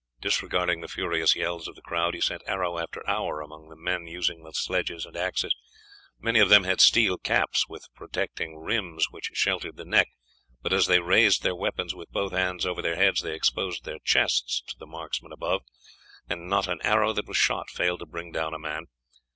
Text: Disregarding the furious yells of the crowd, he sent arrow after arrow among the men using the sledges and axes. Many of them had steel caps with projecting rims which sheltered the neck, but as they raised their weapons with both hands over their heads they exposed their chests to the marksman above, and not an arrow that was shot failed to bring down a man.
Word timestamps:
Disregarding 0.19 0.81
the 0.81 0.87
furious 0.87 1.35
yells 1.35 1.67
of 1.67 1.75
the 1.75 1.81
crowd, 1.83 2.15
he 2.15 2.21
sent 2.21 2.41
arrow 2.47 2.79
after 2.79 3.07
arrow 3.07 3.45
among 3.45 3.69
the 3.69 3.75
men 3.75 4.07
using 4.07 4.41
the 4.41 4.51
sledges 4.51 5.05
and 5.05 5.15
axes. 5.15 5.55
Many 6.17 6.39
of 6.39 6.49
them 6.49 6.63
had 6.63 6.81
steel 6.81 7.19
caps 7.19 7.67
with 7.69 7.85
projecting 7.93 8.57
rims 8.57 9.11
which 9.11 9.29
sheltered 9.35 9.77
the 9.77 9.85
neck, 9.85 10.07
but 10.63 10.73
as 10.73 10.87
they 10.87 10.99
raised 10.99 11.43
their 11.43 11.53
weapons 11.55 11.93
with 11.93 12.09
both 12.09 12.31
hands 12.31 12.65
over 12.65 12.81
their 12.81 12.95
heads 12.95 13.21
they 13.21 13.35
exposed 13.35 13.83
their 13.85 13.99
chests 13.99 14.63
to 14.69 14.75
the 14.79 14.87
marksman 14.87 15.31
above, 15.31 15.61
and 16.27 16.49
not 16.49 16.67
an 16.67 16.79
arrow 16.81 17.13
that 17.13 17.27
was 17.27 17.37
shot 17.37 17.69
failed 17.69 17.99
to 17.99 18.07
bring 18.07 18.31
down 18.31 18.55
a 18.55 18.59
man. 18.59 18.85